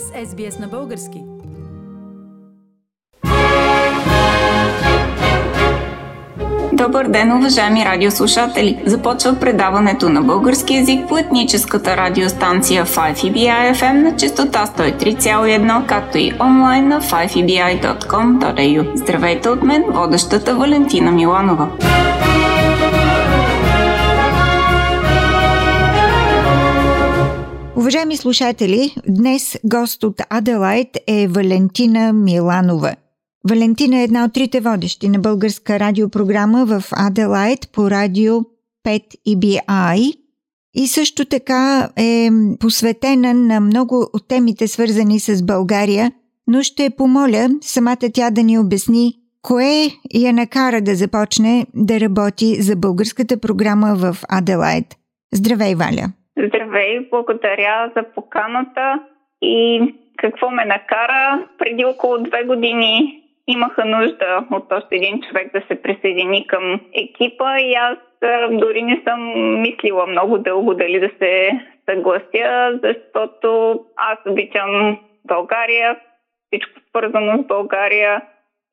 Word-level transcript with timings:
с 0.00 0.30
SBS 0.30 0.60
на 0.60 0.68
български. 0.68 1.22
Добър 6.72 7.08
ден, 7.08 7.32
уважаеми 7.32 7.84
радиослушатели! 7.84 8.82
Започва 8.86 9.36
предаването 9.40 10.08
на 10.08 10.22
български 10.22 10.74
язик 10.74 11.08
по 11.08 11.18
етническата 11.18 11.96
радиостанция 11.96 12.86
5EBI 12.86 13.74
FM 13.74 13.92
на 13.92 14.16
частота 14.16 14.66
103,1, 14.66 15.86
както 15.86 16.18
и 16.18 16.32
онлайн 16.40 16.88
на 16.88 17.00
5EBI.com.au. 17.00 18.96
Здравейте 18.96 19.48
от 19.48 19.62
мен, 19.62 19.84
водещата 19.88 20.54
Валентина 20.54 21.12
Миланова. 21.12 21.68
Уважаеми 27.84 28.16
слушатели, 28.16 28.94
днес 29.08 29.58
гост 29.64 30.04
от 30.04 30.20
Аделайт 30.30 30.88
е 31.06 31.28
Валентина 31.28 32.12
Миланова. 32.12 32.94
Валентина 33.48 34.00
е 34.00 34.04
една 34.04 34.24
от 34.24 34.32
трите 34.32 34.60
водещи 34.60 35.08
на 35.08 35.18
българска 35.18 35.80
радиопрограма 35.80 36.66
в 36.66 36.84
Аделайт 36.92 37.68
по 37.72 37.90
радио 37.90 38.40
5 38.86 39.02
EBI 39.28 40.14
и 40.74 40.88
също 40.88 41.24
така 41.24 41.88
е 41.96 42.30
посветена 42.60 43.34
на 43.34 43.60
много 43.60 44.10
от 44.12 44.28
темите 44.28 44.68
свързани 44.68 45.20
с 45.20 45.42
България, 45.42 46.12
но 46.46 46.62
ще 46.62 46.90
помоля 46.90 47.48
самата 47.62 48.10
тя 48.14 48.30
да 48.30 48.42
ни 48.42 48.58
обясни 48.58 49.14
кое 49.42 49.90
я 50.14 50.32
накара 50.32 50.80
да 50.80 50.94
започне 50.94 51.66
да 51.74 52.00
работи 52.00 52.62
за 52.62 52.76
българската 52.76 53.36
програма 53.36 53.94
в 53.94 54.16
Аделайт. 54.28 54.86
Здравей, 55.34 55.74
Валя! 55.74 56.12
Здравей, 56.38 57.00
благодаря 57.10 57.90
за 57.96 58.02
поканата 58.14 59.00
и 59.42 59.82
какво 60.16 60.50
ме 60.50 60.64
накара. 60.64 61.48
Преди 61.58 61.84
около 61.84 62.18
две 62.18 62.44
години 62.44 63.22
имаха 63.46 63.84
нужда 63.84 64.44
от 64.50 64.72
още 64.72 64.96
един 64.96 65.20
човек 65.20 65.52
да 65.52 65.62
се 65.68 65.82
присъедини 65.82 66.46
към 66.46 66.80
екипа 66.92 67.60
и 67.60 67.74
аз 67.74 67.98
дори 68.50 68.82
не 68.82 69.02
съм 69.04 69.20
мислила 69.60 70.06
много 70.06 70.38
дълго 70.38 70.74
дали 70.74 71.00
да 71.00 71.10
се 71.18 71.50
съглася, 71.90 72.78
защото 72.82 73.80
аз 73.96 74.18
обичам 74.26 74.98
България, 75.24 75.96
всичко 76.46 76.80
свързано 76.88 77.42
с 77.42 77.46
България 77.46 78.22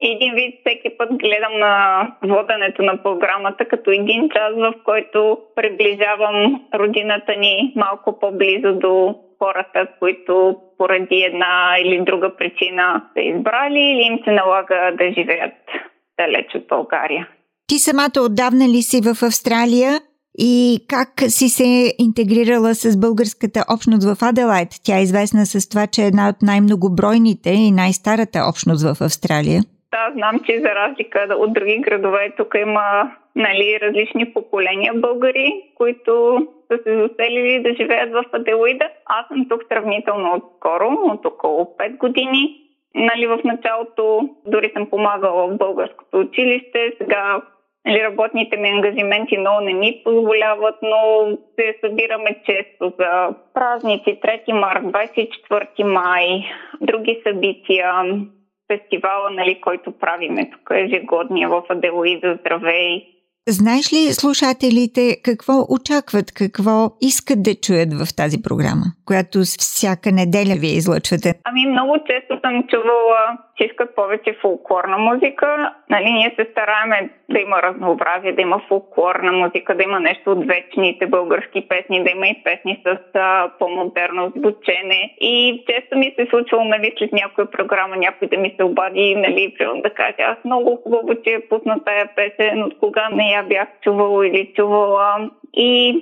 един 0.01 0.33
вид 0.35 0.55
всеки 0.59 0.97
път 0.97 1.09
гледам 1.13 1.59
на 1.59 1.75
воденето 2.23 2.81
на 2.83 3.03
програмата 3.03 3.65
като 3.65 3.91
един 3.91 4.29
час, 4.29 4.53
в 4.55 4.73
който 4.85 5.37
приближавам 5.55 6.61
родината 6.73 7.35
ни 7.35 7.73
малко 7.75 8.19
по-близо 8.19 8.73
до 8.73 9.15
хората, 9.39 9.87
които 9.99 10.55
поради 10.77 11.21
една 11.21 11.75
или 11.85 12.03
друга 12.05 12.35
причина 12.37 13.03
са 13.13 13.21
избрали 13.21 13.79
или 13.79 14.01
им 14.01 14.19
се 14.23 14.31
налага 14.31 14.91
да 14.97 15.13
живеят 15.17 15.53
далеч 16.19 16.55
от 16.55 16.67
България. 16.67 17.27
Ти 17.67 17.79
самата 17.79 18.21
отдавна 18.25 18.67
ли 18.67 18.81
си 18.81 19.01
в 19.01 19.23
Австралия 19.23 19.91
и 20.37 20.79
как 20.89 21.09
си 21.27 21.49
се 21.49 21.93
интегрирала 21.99 22.75
с 22.75 22.99
българската 22.99 23.63
общност 23.73 24.03
в 24.07 24.23
Аделайт? 24.23 24.69
Тя 24.83 24.97
е 24.97 25.01
известна 25.01 25.45
с 25.45 25.69
това, 25.69 25.87
че 25.87 26.01
е 26.01 26.07
една 26.07 26.29
от 26.29 26.41
най-многобройните 26.41 27.49
и 27.49 27.71
най-старата 27.71 28.39
общност 28.49 28.83
в 28.83 29.01
Австралия. 29.01 29.61
Да, 29.91 30.11
знам, 30.13 30.39
че 30.45 30.59
за 30.59 30.75
разлика 30.75 31.35
от 31.37 31.53
други 31.53 31.77
градове, 31.77 32.33
тук 32.37 32.55
има 32.61 33.11
нали, 33.35 33.79
различни 33.81 34.33
поколения 34.33 34.93
българи, 34.95 35.63
които 35.75 36.47
са 36.67 36.77
се 36.83 36.97
заселили 36.97 37.63
да 37.63 37.73
живеят 37.73 38.11
в 38.11 38.23
Аделоида. 38.33 38.89
Аз 39.05 39.27
съм 39.27 39.49
тук 39.49 39.63
сравнително 39.69 40.33
отскоро, 40.35 40.89
от 41.03 41.25
около 41.25 41.75
5 41.79 41.97
години. 41.97 42.57
Нали, 42.95 43.27
в 43.27 43.39
началото 43.43 44.29
дори 44.45 44.71
съм 44.73 44.89
помагала 44.89 45.47
в 45.47 45.57
българското 45.57 46.19
училище, 46.19 46.93
сега 46.97 47.41
нали, 47.85 48.03
работните 48.03 48.57
ми 48.57 48.69
ангажименти 48.69 49.37
много 49.37 49.61
не 49.61 49.73
ми 49.73 50.01
позволяват, 50.03 50.75
но 50.81 51.27
се 51.59 51.75
събираме 51.81 52.35
често 52.45 52.93
за 52.99 53.29
празници 53.53 54.19
3 54.23 54.51
март, 54.51 54.83
24 54.83 55.83
май, 55.83 56.27
други 56.81 57.21
събития 57.23 57.93
фестивала, 58.71 59.29
нали, 59.31 59.61
който 59.61 59.91
правиме 59.91 60.49
тук 60.49 60.69
ежегодния 60.71 61.49
в 61.49 61.63
Аделоиза 61.69 62.37
Здравей. 62.39 63.07
Знаеш 63.49 63.93
ли 63.93 64.13
слушателите 64.21 65.17
какво 65.23 65.53
очакват, 65.69 66.27
какво 66.37 66.75
искат 67.01 67.43
да 67.43 67.53
чуят 67.65 67.93
в 67.93 68.15
тази 68.15 68.37
програма, 68.41 68.85
която 69.05 69.37
всяка 69.39 70.09
неделя 70.11 70.55
вие 70.61 70.75
излъчвате? 70.81 71.29
Ами 71.49 71.65
много 71.65 71.93
често 72.09 72.33
съм 72.43 72.63
чувала, 72.71 73.21
че 73.57 73.63
искат 73.63 73.95
повече 73.95 74.37
фолклорна 74.41 74.97
музика. 74.97 75.71
Нали, 75.89 76.11
ние 76.11 76.35
се 76.35 76.47
стараеме 76.51 77.09
да 77.29 77.39
има 77.39 77.61
разнообразие, 77.61 78.33
да 78.33 78.41
има 78.41 78.61
фолклорна 78.67 79.31
музика, 79.31 79.75
да 79.75 79.83
има 79.83 79.99
нещо 79.99 80.31
от 80.31 80.47
вечните 80.47 81.07
български 81.07 81.67
песни, 81.67 82.03
да 82.03 82.09
има 82.09 82.27
и 82.27 82.43
песни 82.43 82.81
с 82.85 82.97
а, 83.15 83.51
по-модерно 83.59 84.31
звучене. 84.37 85.15
И 85.21 85.63
често 85.69 85.97
ми 85.97 86.13
се 86.15 86.27
случвало, 86.29 86.63
нали, 86.63 86.93
след 86.97 87.11
някоя 87.13 87.51
програма 87.51 87.95
някой 87.97 88.27
да 88.27 88.37
ми 88.37 88.53
се 88.57 88.63
обади, 88.63 89.15
нали, 89.15 89.55
да 89.83 89.89
каже, 89.89 90.21
аз 90.31 90.37
много 90.45 90.79
хубаво, 90.83 91.15
че 91.23 91.29
е 91.33 91.47
пусна 91.49 91.83
тая 91.85 92.09
песен, 92.15 92.63
от 92.63 92.79
кога 92.79 93.09
не 93.09 93.30
я 93.31 93.43
бях 93.43 93.67
чувала 93.83 94.27
или 94.27 94.53
чувала. 94.55 95.29
И 95.53 96.01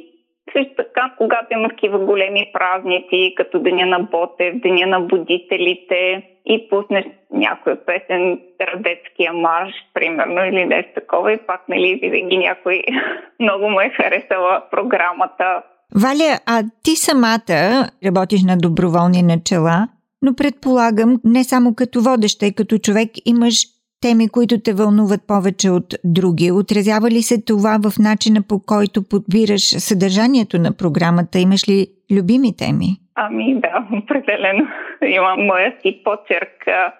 също 0.54 0.74
така, 0.78 1.14
когато 1.18 1.54
има 1.54 1.70
такива 1.70 2.00
големи 2.00 2.52
празници, 2.54 3.34
като 3.38 3.60
Деня 3.60 3.86
на 3.86 4.00
Ботев, 4.00 4.54
Деня 4.56 4.88
на 4.88 5.00
будителите 5.00 6.24
и 6.46 6.70
пуснеш 6.70 7.06
някоя 7.32 7.86
песен, 7.86 8.40
Радецкия 8.62 9.34
марш, 9.34 9.74
примерно, 9.94 10.46
или 10.46 10.66
нещо 10.66 10.92
такова 10.96 11.34
и 11.34 11.38
пак, 11.38 11.62
нали, 11.70 12.00
винаги 12.02 12.38
някой 12.38 12.84
много 13.40 13.70
му 13.70 13.82
е 13.82 13.90
харесала 13.90 14.64
програмата. 14.72 15.64
Валя, 15.96 16.40
а 16.46 16.64
ти 16.84 16.96
самата 16.96 17.90
работиш 18.06 18.44
на 18.44 18.58
доброволни 18.58 19.22
начала, 19.24 19.88
но 20.22 20.36
предполагам, 20.36 21.18
не 21.24 21.44
само 21.44 21.76
като 21.76 22.02
водеща, 22.02 22.46
и 22.46 22.56
като 22.56 22.78
човек 22.78 23.10
имаш 23.26 23.66
теми, 24.02 24.30
които 24.30 24.56
те 24.66 24.74
вълнуват 24.74 25.22
повече 25.28 25.70
от 25.70 25.88
други. 26.04 26.52
Отразява 26.52 27.10
ли 27.10 27.22
се 27.22 27.46
това 27.46 27.74
в 27.86 27.90
начина 28.00 28.40
по 28.50 28.56
който 28.68 29.10
подбираш 29.12 29.64
съдържанието 29.88 30.58
на 30.66 30.72
програмата? 30.78 31.40
Имаш 31.40 31.70
ли 31.70 31.88
любими 32.16 32.52
теми? 32.58 32.90
Ами 33.16 33.60
да, 33.62 33.88
определено. 34.04 34.68
Имам 35.18 35.40
моя 35.46 35.76
си 35.82 36.02
почерк 36.04 36.56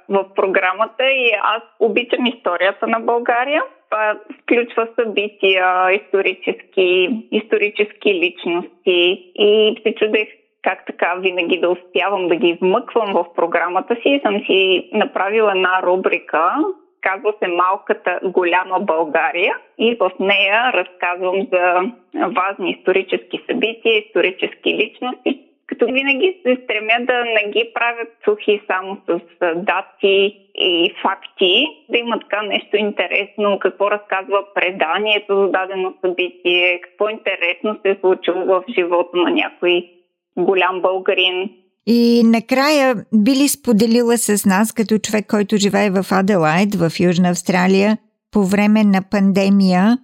в 0.10 0.26
програмата 0.36 1.04
и 1.04 1.32
аз 1.44 1.64
обичам 1.80 2.26
историята 2.26 2.88
на 2.88 3.00
България. 3.00 3.62
Това 3.90 4.20
включва 4.42 4.88
събития, 4.96 5.92
исторически, 5.92 7.10
исторически 7.32 8.14
личности 8.14 9.32
и 9.36 9.76
се 9.84 9.96
чудех 9.96 10.28
как 10.62 10.86
така 10.86 11.16
винаги 11.16 11.60
да 11.60 11.70
успявам 11.70 12.28
да 12.28 12.36
ги 12.36 12.58
вмъквам 12.62 13.14
в 13.14 13.26
програмата 13.36 13.96
си 13.96 14.22
съм 14.26 14.44
си 14.46 14.90
направила 14.94 15.52
една 15.52 15.82
рубрика, 15.84 16.56
Казва 17.02 17.34
се 17.44 17.48
Малката 17.48 18.20
голяма 18.24 18.80
България 18.80 19.56
и 19.78 19.96
в 20.00 20.12
нея 20.20 20.74
разказвам 20.74 21.48
за 21.52 21.82
важни 22.16 22.72
исторически 22.72 23.42
събития, 23.50 23.98
исторически 23.98 24.74
личности, 24.74 25.50
като 25.70 25.86
винаги 25.86 26.40
се 26.44 26.58
стремя 26.64 27.06
да 27.06 27.26
не 27.26 27.52
ги 27.52 27.72
правят 27.74 28.08
сухи 28.26 28.62
само 28.68 28.98
с 29.08 29.20
дати 29.56 30.38
и 30.56 30.94
факти, 31.02 31.68
да 31.90 31.98
има 31.98 32.20
така 32.20 32.42
нещо 32.42 32.78
интересно, 32.78 33.60
какво 33.60 33.92
разказва 33.92 34.46
преданието 34.56 35.36
за 35.36 35.48
дадено 35.48 35.94
събитие, 36.02 36.82
какво 36.82 37.10
интересно 37.10 37.80
се 37.82 37.90
е 37.90 37.98
случило 38.02 38.46
в 38.46 38.64
живота 38.70 39.18
на 39.18 39.32
някой 39.32 39.90
голям 40.38 40.82
българин. 40.82 41.50
И 41.92 42.24
накрая 42.24 42.96
би 43.14 43.32
ли 43.32 43.48
споделила 43.48 44.18
с 44.18 44.46
нас, 44.46 44.72
като 44.72 44.98
човек, 44.98 45.28
който 45.30 45.58
живее 45.58 45.90
в 45.90 46.06
Аделайд, 46.12 46.76
в 46.76 46.92
Южна 47.00 47.30
Австралия, 47.30 47.98
по 48.32 48.46
време 48.46 48.84
на 48.84 49.02
пандемия, 49.02 49.98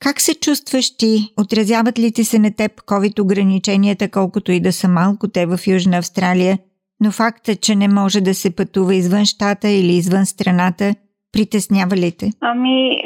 как 0.00 0.20
се 0.20 0.34
чувстваш 0.34 0.96
ти? 0.96 1.32
Отразяват 1.40 1.98
ли 1.98 2.12
ти 2.12 2.24
се 2.24 2.38
на 2.38 2.50
теб 2.56 2.80
COVID-ограниченията, 2.80 4.10
колкото 4.10 4.52
и 4.52 4.60
да 4.60 4.72
са 4.72 4.88
малко 4.88 5.28
те 5.28 5.46
в 5.46 5.60
Южна 5.66 5.98
Австралия, 5.98 6.58
но 7.00 7.10
факта, 7.10 7.56
че 7.56 7.76
не 7.76 7.88
може 7.88 8.20
да 8.20 8.34
се 8.34 8.56
пътува 8.56 8.94
извън 8.94 9.24
щата 9.24 9.68
или 9.68 9.92
извън 9.96 10.26
страната, 10.26 10.94
притеснява 11.32 11.96
ли 11.96 12.12
те? 12.12 12.32
Ами, 12.40 13.02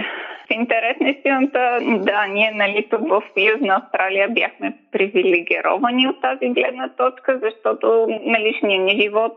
в 0.47 0.51
интерес 0.51 0.97
на 1.01 1.09
истината, 1.09 1.79
да, 1.83 2.27
ние 2.27 2.51
нали, 2.55 2.87
тук 2.91 3.09
в 3.09 3.23
Южна 3.37 3.83
Австралия 3.83 4.29
бяхме 4.29 4.77
привилегировани 4.93 6.09
от 6.09 6.21
тази 6.21 6.49
гледна 6.49 6.89
точка, 6.89 7.41
защото 7.43 8.07
на 8.25 8.41
личния 8.41 8.81
ни 8.81 9.01
живот, 9.03 9.33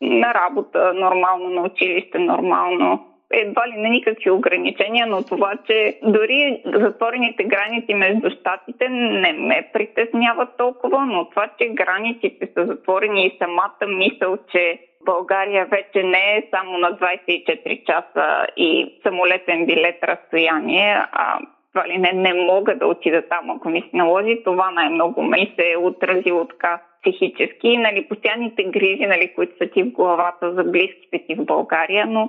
на 0.00 0.34
работа 0.34 0.92
нормално, 0.94 1.48
на 1.48 1.62
училище 1.62 2.18
нормално, 2.18 3.12
едва 3.32 3.68
ли 3.68 3.76
на 3.76 3.88
никакви 3.88 4.30
ограничения, 4.30 5.06
но 5.06 5.22
това, 5.22 5.52
че 5.66 5.98
дори 6.02 6.62
затворените 6.64 7.44
граници 7.44 7.94
между 7.94 8.30
щатите 8.30 8.88
не 8.88 9.32
ме 9.32 9.70
притеснява 9.72 10.46
толкова, 10.58 11.06
но 11.06 11.28
това, 11.28 11.48
че 11.58 11.68
границите 11.68 12.48
са 12.54 12.66
затворени 12.66 13.26
и 13.26 13.38
самата 13.38 13.86
мисъл, 13.86 14.38
че 14.52 14.78
България 15.04 15.66
вече 15.66 16.06
не 16.06 16.36
е 16.36 16.48
само 16.50 16.78
на 16.78 16.92
24 16.92 17.84
часа 17.86 18.46
и 18.56 18.98
самолетен 19.02 19.66
билет 19.66 19.98
разстояние, 20.02 20.96
а 21.12 21.38
това 21.72 21.88
ли 21.88 21.98
не, 21.98 22.12
не 22.12 22.34
мога 22.34 22.78
да 22.78 22.86
отида 22.86 23.22
там, 23.28 23.50
ако 23.50 23.68
ми 23.68 23.80
се 23.80 23.96
наложи. 23.96 24.42
Това 24.44 24.70
най-много 24.70 25.22
ме 25.22 25.38
се 25.38 25.72
е 25.72 25.78
отразило 25.78 26.44
така 26.44 26.80
психически. 27.00 27.76
Нали, 27.76 28.08
постоянните 28.08 28.64
грижи, 28.64 29.06
нали, 29.06 29.32
които 29.34 29.52
са 29.58 29.70
ти 29.70 29.82
в 29.82 29.90
главата 29.90 30.54
за 30.54 30.64
близките 30.64 31.24
ти 31.26 31.34
в 31.34 31.44
България, 31.44 32.06
но 32.06 32.28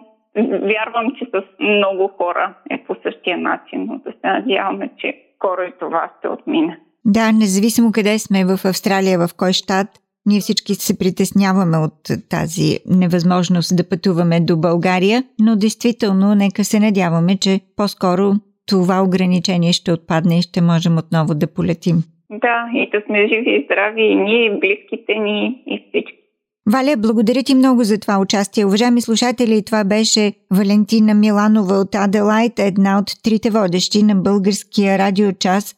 вярвам, 0.62 1.16
че 1.20 1.26
с 1.26 1.44
много 1.60 2.08
хора 2.08 2.54
е 2.70 2.84
по 2.84 2.96
същия 3.04 3.38
начин, 3.38 3.86
но 3.86 3.98
да 3.98 4.12
се 4.12 4.28
надяваме, 4.28 4.90
че 4.98 5.18
скоро 5.36 5.62
и 5.62 5.72
това 5.80 6.12
ще 6.18 6.28
отмине. 6.28 6.80
Да, 7.06 7.32
независимо 7.32 7.92
къде 7.92 8.20
сме 8.20 8.46
в 8.46 8.66
Австралия, 8.66 9.20
в 9.20 9.30
кой 9.38 9.54
щат, 9.54 9.88
ние 10.26 10.40
всички 10.40 10.76
се 10.76 10.98
притесняваме 10.98 11.78
от 11.78 12.12
тази 12.30 12.80
невъзможност 12.86 13.76
да 13.76 13.90
пътуваме 13.90 14.40
до 14.40 14.58
България, 14.58 15.24
но 15.40 15.56
действително 15.56 16.36
нека 16.36 16.64
се 16.64 16.80
надяваме, 16.80 17.38
че 17.38 17.60
по-скоро 17.76 18.34
това 18.66 19.02
ограничение 19.04 19.74
ще 19.74 19.92
отпадне 19.92 20.40
и 20.40 20.42
ще 20.42 20.62
можем 20.62 20.98
отново 20.98 21.36
да 21.36 21.48
полетим. 21.48 22.04
Да, 22.32 22.70
и 22.74 22.90
да 22.90 23.02
сме 23.06 23.28
живи 23.28 23.52
и 23.56 23.66
здрави 23.66 24.04
и 24.04 24.16
ние, 24.16 24.46
и 24.46 24.60
близките 24.60 25.14
ни, 25.14 25.64
и 25.68 25.86
всички. 25.90 26.24
Валя, 26.72 26.96
благодаря 26.98 27.44
ти 27.44 27.56
много 27.56 27.84
за 27.84 28.00
това 28.00 28.20
участие. 28.20 28.66
Уважаеми 28.66 29.02
слушатели, 29.02 29.66
това 29.66 29.84
беше 29.84 30.34
Валентина 30.52 31.14
Миланова 31.14 31.76
от 31.76 31.96
Аделайт, 31.96 32.60
една 32.60 33.00
от 33.00 33.06
трите 33.24 33.50
водещи 33.50 34.04
на 34.04 34.16
българския 34.16 34.98
радиочас 34.98 35.76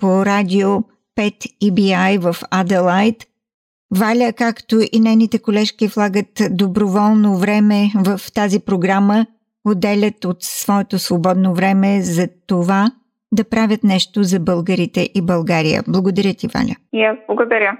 по 0.00 0.26
радио 0.26 0.68
5 0.68 0.82
EBI 1.62 2.18
в 2.18 2.36
Аделайт. 2.50 3.16
Валя, 3.98 4.32
както 4.32 4.76
и 4.92 5.00
нейните 5.00 5.38
колежки 5.38 5.86
влагат 5.86 6.42
доброволно 6.50 7.36
време 7.36 7.90
в 8.04 8.20
тази 8.34 8.60
програма, 8.60 9.26
отделят 9.64 10.24
от 10.24 10.42
своето 10.42 10.98
свободно 10.98 11.54
време 11.54 12.02
за 12.02 12.28
това 12.46 12.90
да 13.32 13.44
правят 13.44 13.84
нещо 13.84 14.22
за 14.22 14.40
българите 14.40 15.10
и 15.14 15.22
България. 15.22 15.82
Благодаря 15.88 16.34
ти, 16.34 16.46
Валя. 16.46 16.76
И 16.92 17.02
аз 17.02 17.16
благодаря. 17.26 17.78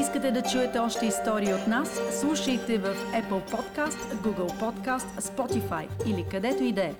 Искате 0.00 0.30
да 0.30 0.42
чуете 0.42 0.78
още 0.78 1.06
истории 1.06 1.54
от 1.54 1.66
нас? 1.66 2.00
Слушайте 2.20 2.78
в 2.78 2.94
Apple 3.12 3.52
Podcast, 3.54 4.14
Google 4.14 4.52
Podcast, 4.60 5.20
Spotify 5.20 5.86
или 6.06 6.24
където 6.30 6.62
и 6.62 6.72
да 6.72 6.82
е. 6.82 6.92